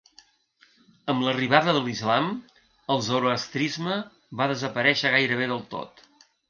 Amb 1.13 1.25
l'arribada 1.27 1.75
de 1.77 1.83
l'islam, 1.89 2.31
el 2.95 3.05
zoroastrisme 3.11 4.01
va 4.43 4.53
desaparèixer 4.55 5.17
gairebé 5.19 5.55
del 5.55 5.65
tot. 5.79 6.09